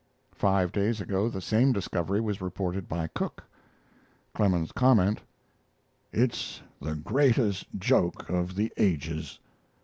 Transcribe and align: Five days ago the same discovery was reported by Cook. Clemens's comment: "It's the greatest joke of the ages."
Five 0.33 0.71
days 0.71 0.99
ago 0.99 1.29
the 1.29 1.41
same 1.41 1.73
discovery 1.73 2.19
was 2.21 2.41
reported 2.41 2.89
by 2.89 3.05
Cook. 3.05 3.43
Clemens's 4.33 4.71
comment: 4.71 5.21
"It's 6.11 6.63
the 6.81 6.95
greatest 6.95 7.67
joke 7.77 8.27
of 8.27 8.55
the 8.55 8.73
ages." 8.77 9.37